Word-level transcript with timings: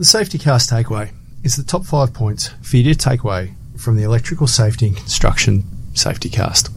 The 0.00 0.06
Safety 0.06 0.38
Cast 0.38 0.70
takeaway 0.70 1.12
is 1.44 1.56
the 1.56 1.62
top 1.62 1.84
five 1.84 2.14
points 2.14 2.48
for 2.62 2.78
you 2.78 2.84
to 2.84 2.94
take 2.94 3.22
away 3.22 3.52
from 3.76 3.96
the 3.96 4.02
Electrical 4.02 4.46
Safety 4.46 4.86
and 4.86 4.96
Construction 4.96 5.62
Safety 5.94 6.30
Cast. 6.30 6.70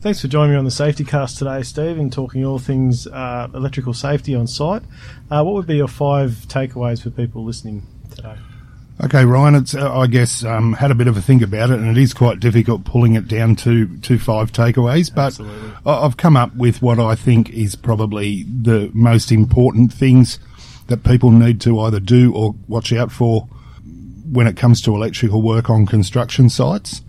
Thanks 0.00 0.20
for 0.20 0.26
joining 0.26 0.50
me 0.50 0.58
on 0.58 0.64
the 0.64 0.72
Safety 0.72 1.04
Cast 1.04 1.38
today, 1.38 1.62
Steve, 1.62 1.98
and 1.98 2.12
talking 2.12 2.44
all 2.44 2.58
things 2.58 3.06
uh, 3.06 3.48
electrical 3.54 3.94
safety 3.94 4.34
on 4.34 4.48
site. 4.48 4.82
Uh, 5.30 5.44
what 5.44 5.54
would 5.54 5.68
be 5.68 5.76
your 5.76 5.86
five 5.86 6.30
takeaways 6.48 7.00
for 7.00 7.10
people 7.10 7.44
listening 7.44 7.86
today? 8.10 8.38
Okay, 9.02 9.24
Ryan, 9.24 9.56
it's 9.56 9.74
uh, 9.74 9.92
I 9.92 10.06
guess 10.06 10.44
um, 10.44 10.72
had 10.72 10.92
a 10.92 10.94
bit 10.94 11.08
of 11.08 11.16
a 11.16 11.22
think 11.22 11.42
about 11.42 11.70
it, 11.70 11.80
and 11.80 11.96
it 11.96 12.00
is 12.00 12.14
quite 12.14 12.38
difficult 12.38 12.84
pulling 12.84 13.14
it 13.14 13.26
down 13.26 13.56
to 13.56 13.96
to 13.98 14.18
five 14.18 14.52
takeaways. 14.52 15.12
But 15.12 15.26
Absolutely. 15.26 15.72
I've 15.84 16.16
come 16.16 16.36
up 16.36 16.54
with 16.54 16.80
what 16.80 17.00
I 17.00 17.16
think 17.16 17.50
is 17.50 17.74
probably 17.74 18.44
the 18.44 18.90
most 18.94 19.32
important 19.32 19.92
things 19.92 20.38
that 20.86 21.02
people 21.02 21.32
need 21.32 21.60
to 21.62 21.80
either 21.80 21.98
do 21.98 22.32
or 22.34 22.54
watch 22.68 22.92
out 22.92 23.10
for 23.10 23.48
when 24.30 24.46
it 24.46 24.56
comes 24.56 24.80
to 24.82 24.94
electrical 24.94 25.42
work 25.42 25.70
on 25.70 25.86
construction 25.86 26.48
sites. 26.48 27.02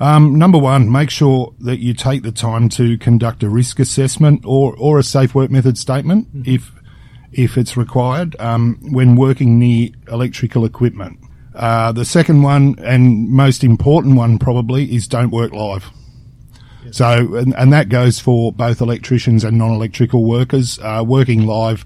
Um, 0.00 0.38
number 0.38 0.58
one, 0.58 0.90
make 0.90 1.10
sure 1.10 1.54
that 1.60 1.78
you 1.78 1.92
take 1.92 2.22
the 2.22 2.32
time 2.32 2.68
to 2.70 2.96
conduct 2.98 3.42
a 3.42 3.50
risk 3.50 3.78
assessment 3.78 4.44
or, 4.46 4.74
or 4.78 4.98
a 4.98 5.02
safe 5.02 5.34
work 5.34 5.50
method 5.50 5.76
statement 5.76 6.26
if 6.46 6.72
if 7.32 7.56
it's 7.56 7.76
required 7.76 8.36
um, 8.40 8.78
when 8.92 9.16
working 9.16 9.58
near 9.58 9.90
electrical 10.08 10.64
equipment. 10.64 11.18
Uh, 11.54 11.92
the 11.92 12.04
second 12.04 12.42
one 12.42 12.76
and 12.78 13.28
most 13.28 13.64
important 13.64 14.16
one 14.16 14.38
probably 14.38 14.94
is 14.94 15.08
don't 15.08 15.30
work 15.30 15.52
live. 15.52 15.90
So, 16.92 17.36
and, 17.36 17.54
and 17.56 17.72
that 17.72 17.88
goes 17.88 18.18
for 18.18 18.52
both 18.52 18.80
electricians 18.80 19.44
and 19.44 19.58
non-electrical 19.58 20.24
workers. 20.24 20.78
Uh, 20.80 21.04
working 21.06 21.46
live 21.46 21.84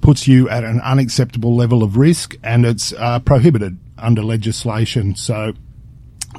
puts 0.00 0.28
you 0.28 0.48
at 0.48 0.64
an 0.64 0.80
unacceptable 0.80 1.56
level 1.56 1.82
of 1.82 1.96
risk 1.96 2.36
and 2.42 2.64
it's 2.64 2.92
uh, 2.94 3.18
prohibited 3.20 3.78
under 3.98 4.22
legislation. 4.22 5.14
So 5.14 5.54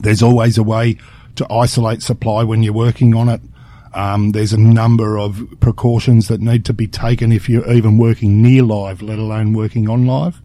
there's 0.01 0.21
always 0.21 0.57
a 0.57 0.63
way 0.63 0.97
to 1.35 1.51
isolate 1.51 2.01
supply 2.01 2.43
when 2.43 2.63
you're 2.63 2.73
working 2.73 3.15
on 3.15 3.29
it. 3.29 3.41
Um, 3.95 4.33
there's 4.33 4.51
a 4.51 4.59
number 4.59 5.17
of 5.17 5.41
precautions 5.61 6.27
that 6.27 6.41
need 6.41 6.65
to 6.65 6.73
be 6.73 6.85
taken 6.85 7.31
if 7.31 7.47
you're 7.47 7.71
even 7.71 7.97
working 7.97 8.41
near 8.41 8.61
live, 8.61 9.01
let 9.01 9.17
alone 9.17 9.53
working 9.53 9.89
on 9.89 10.05
live. 10.05 10.41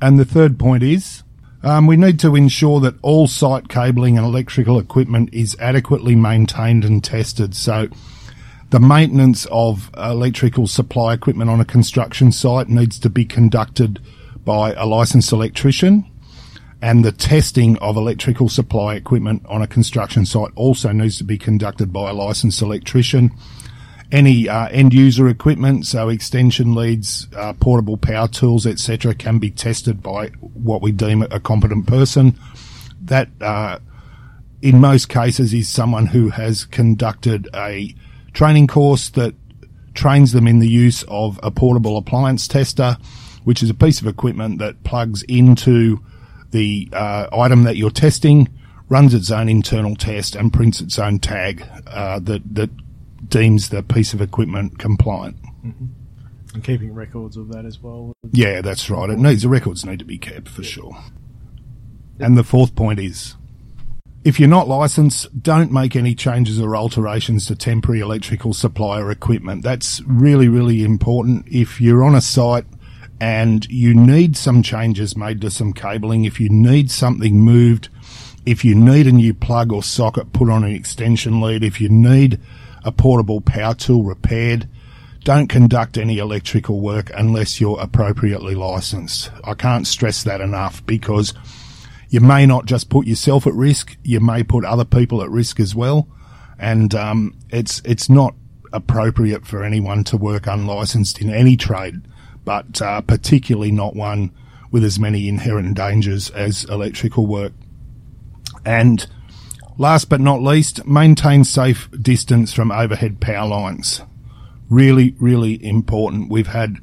And 0.00 0.18
the 0.18 0.24
third 0.24 0.58
point 0.58 0.82
is 0.82 1.22
um, 1.62 1.86
we 1.86 1.96
need 1.96 2.18
to 2.20 2.34
ensure 2.34 2.80
that 2.80 2.94
all 3.02 3.28
site 3.28 3.68
cabling 3.68 4.16
and 4.16 4.26
electrical 4.26 4.78
equipment 4.78 5.28
is 5.32 5.56
adequately 5.60 6.16
maintained 6.16 6.84
and 6.84 7.04
tested. 7.04 7.54
So 7.54 7.88
the 8.70 8.80
maintenance 8.80 9.46
of 9.50 9.90
electrical 9.96 10.66
supply 10.66 11.12
equipment 11.12 11.50
on 11.50 11.60
a 11.60 11.66
construction 11.66 12.32
site 12.32 12.68
needs 12.68 12.98
to 13.00 13.10
be 13.10 13.26
conducted 13.26 14.00
by 14.42 14.72
a 14.72 14.86
licensed 14.86 15.32
electrician 15.32 16.10
and 16.82 17.04
the 17.04 17.12
testing 17.12 17.78
of 17.78 17.96
electrical 17.96 18.48
supply 18.48 18.96
equipment 18.96 19.46
on 19.48 19.62
a 19.62 19.68
construction 19.68 20.26
site 20.26 20.50
also 20.56 20.90
needs 20.90 21.16
to 21.16 21.24
be 21.24 21.38
conducted 21.38 21.92
by 21.92 22.10
a 22.10 22.12
licensed 22.12 22.60
electrician. 22.60 23.30
Any 24.10 24.48
uh, 24.48 24.66
end 24.66 24.92
user 24.92 25.28
equipment, 25.28 25.86
so 25.86 26.08
extension 26.08 26.74
leads, 26.74 27.28
uh, 27.36 27.52
portable 27.54 27.96
power 27.96 28.26
tools, 28.26 28.66
etc., 28.66 29.14
can 29.14 29.38
be 29.38 29.48
tested 29.48 30.02
by 30.02 30.28
what 30.40 30.82
we 30.82 30.90
deem 30.90 31.22
a 31.22 31.38
competent 31.38 31.86
person. 31.86 32.36
That, 33.00 33.28
uh, 33.40 33.78
in 34.60 34.80
most 34.80 35.08
cases, 35.08 35.54
is 35.54 35.68
someone 35.68 36.06
who 36.06 36.30
has 36.30 36.64
conducted 36.64 37.48
a 37.54 37.94
training 38.32 38.66
course 38.66 39.08
that 39.10 39.34
trains 39.94 40.32
them 40.32 40.48
in 40.48 40.58
the 40.58 40.68
use 40.68 41.04
of 41.04 41.38
a 41.44 41.52
portable 41.52 41.96
appliance 41.96 42.48
tester, 42.48 42.98
which 43.44 43.62
is 43.62 43.70
a 43.70 43.74
piece 43.74 44.00
of 44.00 44.08
equipment 44.08 44.58
that 44.58 44.82
plugs 44.82 45.22
into 45.22 46.02
the 46.52 46.88
uh, 46.92 47.26
item 47.32 47.64
that 47.64 47.76
you're 47.76 47.90
testing, 47.90 48.48
runs 48.88 49.14
its 49.14 49.30
own 49.30 49.48
internal 49.48 49.96
test, 49.96 50.36
and 50.36 50.52
prints 50.52 50.80
its 50.80 50.98
own 50.98 51.18
tag 51.18 51.66
uh, 51.86 52.18
that 52.20 52.54
that 52.54 52.70
deems 53.28 53.70
the 53.70 53.82
piece 53.82 54.14
of 54.14 54.20
equipment 54.20 54.78
compliant. 54.78 55.36
And 56.54 56.62
keeping 56.62 56.94
records 56.94 57.36
of 57.36 57.48
that 57.52 57.64
as 57.64 57.80
well. 57.80 58.12
Yeah, 58.30 58.60
that's 58.60 58.90
right. 58.90 59.08
It 59.08 59.18
needs 59.18 59.42
the 59.42 59.48
records 59.48 59.84
need 59.84 59.98
to 60.00 60.04
be 60.04 60.18
kept 60.18 60.48
for 60.48 60.62
sure. 60.62 60.96
And 62.20 62.36
the 62.36 62.44
fourth 62.44 62.76
point 62.76 63.00
is 63.00 63.36
if 64.24 64.38
you're 64.38 64.48
not 64.48 64.68
licensed, 64.68 65.42
don't 65.42 65.72
make 65.72 65.96
any 65.96 66.14
changes 66.14 66.60
or 66.60 66.76
alterations 66.76 67.46
to 67.46 67.56
temporary 67.56 68.00
electrical 68.00 68.52
supply 68.52 69.00
or 69.00 69.10
equipment. 69.10 69.62
That's 69.62 70.00
really, 70.02 70.48
really 70.48 70.84
important. 70.84 71.46
If 71.48 71.80
you're 71.80 72.04
on 72.04 72.14
a 72.14 72.20
site 72.20 72.66
and 73.22 73.70
you 73.70 73.94
need 73.94 74.36
some 74.36 74.64
changes 74.64 75.16
made 75.16 75.40
to 75.42 75.48
some 75.48 75.72
cabling, 75.72 76.24
if 76.24 76.40
you 76.40 76.48
need 76.48 76.90
something 76.90 77.38
moved, 77.38 77.88
if 78.44 78.64
you 78.64 78.74
need 78.74 79.06
a 79.06 79.12
new 79.12 79.32
plug 79.32 79.72
or 79.72 79.80
socket 79.80 80.32
put 80.32 80.50
on 80.50 80.64
an 80.64 80.72
extension 80.72 81.40
lead, 81.40 81.62
if 81.62 81.80
you 81.80 81.88
need 81.88 82.40
a 82.84 82.90
portable 82.90 83.40
power 83.40 83.74
tool 83.74 84.02
repaired, 84.02 84.68
don't 85.22 85.46
conduct 85.46 85.96
any 85.96 86.18
electrical 86.18 86.80
work 86.80 87.12
unless 87.14 87.60
you're 87.60 87.78
appropriately 87.78 88.56
licensed. 88.56 89.30
I 89.44 89.54
can't 89.54 89.86
stress 89.86 90.24
that 90.24 90.40
enough 90.40 90.84
because 90.84 91.32
you 92.08 92.20
may 92.20 92.44
not 92.44 92.66
just 92.66 92.88
put 92.88 93.06
yourself 93.06 93.46
at 93.46 93.54
risk, 93.54 93.96
you 94.02 94.18
may 94.18 94.42
put 94.42 94.64
other 94.64 94.84
people 94.84 95.22
at 95.22 95.30
risk 95.30 95.60
as 95.60 95.76
well. 95.76 96.08
And 96.58 96.92
um, 96.96 97.36
it's 97.50 97.80
it's 97.84 98.10
not 98.10 98.34
appropriate 98.72 99.46
for 99.46 99.62
anyone 99.62 100.02
to 100.04 100.16
work 100.16 100.48
unlicensed 100.48 101.20
in 101.20 101.30
any 101.30 101.56
trade, 101.56 102.02
but 102.44 102.80
uh, 102.82 103.00
particularly 103.02 103.70
not 103.70 103.94
one 103.94 104.32
with 104.70 104.84
as 104.84 104.98
many 104.98 105.28
inherent 105.28 105.76
dangers 105.76 106.30
as 106.30 106.64
electrical 106.64 107.26
work. 107.26 107.52
And 108.64 109.06
last 109.78 110.08
but 110.08 110.20
not 110.20 110.42
least, 110.42 110.86
maintain 110.86 111.44
safe 111.44 111.88
distance 112.00 112.52
from 112.52 112.72
overhead 112.72 113.20
power 113.20 113.46
lines. 113.46 114.02
Really, 114.68 115.14
really 115.18 115.62
important. 115.64 116.30
We've 116.30 116.46
had 116.46 116.78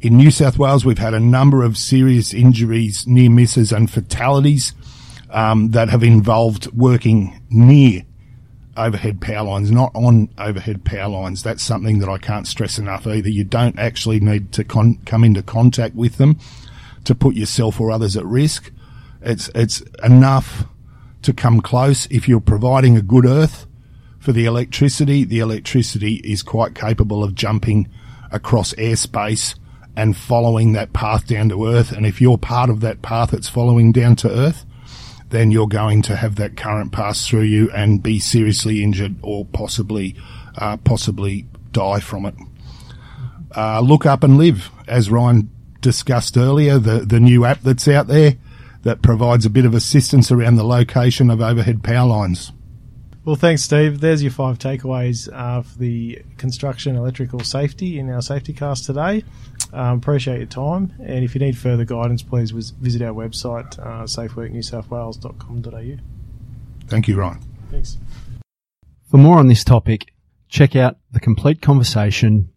in 0.00 0.16
New 0.16 0.30
South 0.30 0.58
Wales, 0.58 0.84
we've 0.84 0.98
had 0.98 1.14
a 1.14 1.20
number 1.20 1.62
of 1.62 1.76
serious 1.76 2.32
injuries, 2.32 3.06
near 3.06 3.30
misses, 3.30 3.70
and 3.70 3.90
fatalities 3.90 4.72
um, 5.28 5.70
that 5.70 5.90
have 5.90 6.02
involved 6.02 6.72
working 6.72 7.42
near 7.50 8.02
overhead 8.76 9.20
power 9.20 9.44
lines, 9.44 9.70
not 9.70 9.92
on 9.94 10.28
overhead 10.38 10.84
power 10.84 11.08
lines. 11.08 11.42
That's 11.42 11.62
something 11.62 11.98
that 11.98 12.08
I 12.08 12.18
can't 12.18 12.46
stress 12.46 12.78
enough 12.78 13.06
either. 13.06 13.28
You 13.28 13.44
don't 13.44 13.78
actually 13.78 14.20
need 14.20 14.52
to 14.52 14.64
con- 14.64 14.98
come 15.06 15.24
into 15.24 15.42
contact 15.42 15.94
with 15.94 16.16
them 16.16 16.38
to 17.04 17.14
put 17.14 17.34
yourself 17.34 17.80
or 17.80 17.90
others 17.90 18.16
at 18.16 18.24
risk. 18.24 18.70
It's 19.22 19.50
it's 19.54 19.82
enough 20.02 20.64
to 21.22 21.32
come 21.32 21.60
close 21.60 22.06
if 22.06 22.28
you're 22.28 22.40
providing 22.40 22.96
a 22.96 23.02
good 23.02 23.26
earth 23.26 23.66
for 24.18 24.32
the 24.32 24.46
electricity. 24.46 25.24
The 25.24 25.40
electricity 25.40 26.14
is 26.24 26.42
quite 26.42 26.74
capable 26.74 27.22
of 27.22 27.34
jumping 27.34 27.88
across 28.30 28.72
airspace 28.74 29.56
and 29.96 30.16
following 30.16 30.72
that 30.72 30.92
path 30.92 31.26
down 31.26 31.48
to 31.50 31.66
earth. 31.66 31.92
And 31.92 32.06
if 32.06 32.20
you're 32.20 32.38
part 32.38 32.70
of 32.70 32.80
that 32.80 33.02
path 33.02 33.32
that's 33.32 33.48
following 33.48 33.92
down 33.92 34.16
to 34.16 34.30
earth, 34.30 34.64
then 35.30 35.50
you're 35.50 35.68
going 35.68 36.02
to 36.02 36.16
have 36.16 36.36
that 36.36 36.56
current 36.56 36.92
pass 36.92 37.26
through 37.26 37.42
you 37.42 37.70
and 37.70 38.02
be 38.02 38.18
seriously 38.18 38.82
injured 38.82 39.16
or 39.22 39.44
possibly, 39.44 40.16
uh, 40.56 40.76
possibly 40.78 41.46
die 41.72 42.00
from 42.00 42.26
it. 42.26 42.34
Uh, 43.56 43.80
look 43.80 44.06
up 44.06 44.22
and 44.22 44.38
live, 44.38 44.70
as 44.86 45.10
Ryan 45.10 45.50
discussed 45.80 46.36
earlier, 46.36 46.78
the, 46.78 47.00
the 47.00 47.20
new 47.20 47.44
app 47.44 47.60
that's 47.62 47.88
out 47.88 48.06
there 48.06 48.36
that 48.82 49.02
provides 49.02 49.44
a 49.44 49.50
bit 49.50 49.64
of 49.64 49.74
assistance 49.74 50.30
around 50.30 50.56
the 50.56 50.64
location 50.64 51.30
of 51.30 51.40
overhead 51.40 51.82
power 51.82 52.08
lines. 52.08 52.52
Well, 53.24 53.36
thanks, 53.36 53.62
Steve. 53.62 54.00
There's 54.00 54.22
your 54.22 54.32
five 54.32 54.58
takeaways 54.58 55.28
uh, 55.32 55.62
for 55.62 55.78
the 55.78 56.22
construction 56.38 56.96
electrical 56.96 57.40
safety 57.40 57.98
in 57.98 58.08
our 58.08 58.22
safety 58.22 58.54
cast 58.54 58.86
today. 58.86 59.24
Um, 59.72 59.98
appreciate 59.98 60.38
your 60.38 60.46
time. 60.46 60.92
And 61.00 61.24
if 61.24 61.34
you 61.34 61.40
need 61.40 61.56
further 61.56 61.84
guidance, 61.84 62.22
please 62.22 62.50
visit 62.50 63.02
our 63.02 63.14
website, 63.14 63.78
uh, 63.78 64.04
safeworknewsouthwales.com.au. 64.04 65.96
Thank 66.88 67.08
you, 67.08 67.16
Ryan. 67.16 67.40
Thanks. 67.70 67.96
For 69.10 69.16
more 69.16 69.38
on 69.38 69.48
this 69.48 69.64
topic, 69.64 70.12
check 70.48 70.76
out 70.76 70.98
the 71.12 71.20
complete 71.20 71.62
conversation 71.62 72.50